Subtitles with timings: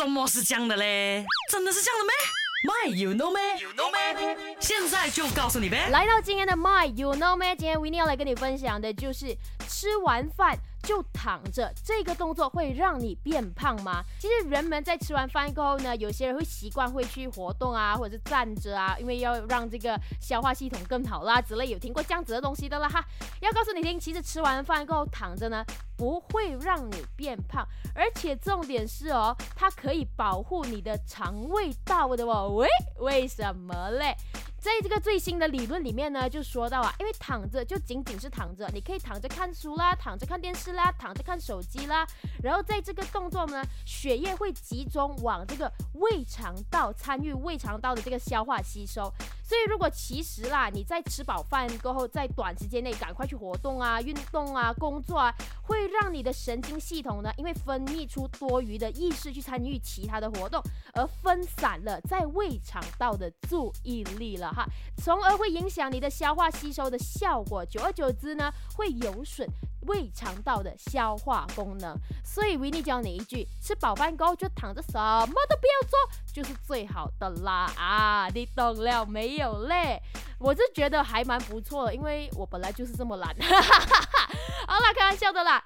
[0.00, 1.26] 什么是这样的嘞？
[1.50, 2.12] 真的是这样的咩
[2.80, 4.56] ？My you know Me，, you know me？
[4.58, 5.88] 现在就告诉你呗。
[5.90, 7.54] 来到今天的 My You Know Me，？
[7.56, 9.36] 今天 w i n n 要来跟你分享的就是
[9.68, 10.58] 吃完饭。
[10.82, 14.02] 就躺着，这个动作会让你变胖吗？
[14.18, 21.66] 其实人们在吃完饭过后呢，有些人会习惯会去活动啊，或者是站着啊，因为要让这个消化系统更好啦之类。
[21.66, 23.04] 有听过这样子的东西的啦哈。
[23.42, 25.62] 要告诉你听，其实吃完饭过后躺着呢，
[25.98, 27.62] 不会让你变胖，
[27.94, 32.54] 而且重点是哦，它可以保护你的肠胃道的哦。
[32.56, 32.66] 喂，
[32.98, 34.16] 为什么嘞？
[34.58, 42.06] 在这个最新的理论里面呢，就说到啊，因为躺着就仅仅是躺着，你可以躺着看书啦，躺着看电视啦，躺着看手机啦，
[42.42, 49.10] 然后在这个动作呢，血液会集中往这个胃肠道，参与胃肠道的这个消化吸收。
[49.42, 55.34] 所以如果其实啦，你在吃饱饭过后，在短时间内赶快去活动啊、运动啊、工作啊，
[55.70, 60.60] 会让你的神经系统呢，因为分泌出多余的意识去参与其他的活动，
[60.94, 64.50] 而分散了在胃肠道的注意力了。
[64.52, 69.48] 哈，从而会影响你的消化吸收的效果，久而久之呢，会有损
[69.86, 71.96] 胃肠道的消化功能。
[72.24, 75.98] 所以维尼教你一句：吃饱饭后就躺着，什么都不要做，
[76.34, 78.28] 就是最好的啦啊！
[78.34, 80.02] 你懂了没有嘞？
[80.40, 83.36] 我是觉得还蛮不错，因为我本来就是这么懒。
[84.80, 85.62] 啦，开玩笑的啦。